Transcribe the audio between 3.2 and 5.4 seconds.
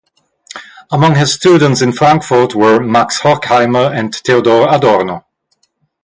Horkheimer and Theodor Adorno.